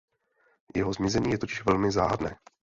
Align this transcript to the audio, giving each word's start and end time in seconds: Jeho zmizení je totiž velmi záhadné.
Jeho 0.75 0.93
zmizení 0.93 1.31
je 1.31 1.37
totiž 1.37 1.65
velmi 1.65 1.91
záhadné. 1.91 2.35